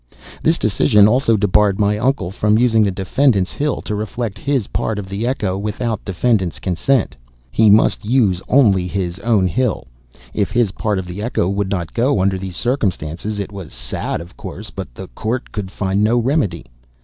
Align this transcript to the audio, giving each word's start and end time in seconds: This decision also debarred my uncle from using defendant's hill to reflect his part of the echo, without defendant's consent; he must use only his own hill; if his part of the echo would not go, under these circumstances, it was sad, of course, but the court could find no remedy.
This 0.41 0.57
decision 0.57 1.07
also 1.07 1.37
debarred 1.37 1.79
my 1.79 1.95
uncle 1.99 2.31
from 2.31 2.57
using 2.57 2.81
defendant's 2.85 3.51
hill 3.51 3.81
to 3.83 3.93
reflect 3.93 4.39
his 4.39 4.65
part 4.65 4.97
of 4.97 5.07
the 5.07 5.27
echo, 5.27 5.59
without 5.59 6.03
defendant's 6.03 6.57
consent; 6.57 7.15
he 7.51 7.69
must 7.69 8.03
use 8.03 8.41
only 8.49 8.87
his 8.87 9.19
own 9.19 9.45
hill; 9.45 9.85
if 10.33 10.49
his 10.49 10.71
part 10.71 10.97
of 10.97 11.05
the 11.05 11.21
echo 11.21 11.47
would 11.47 11.69
not 11.69 11.93
go, 11.93 12.19
under 12.19 12.39
these 12.39 12.55
circumstances, 12.57 13.37
it 13.37 13.51
was 13.51 13.73
sad, 13.73 14.21
of 14.21 14.35
course, 14.35 14.71
but 14.71 14.91
the 14.95 15.07
court 15.09 15.51
could 15.51 15.69
find 15.69 16.03
no 16.03 16.17
remedy. 16.17 16.65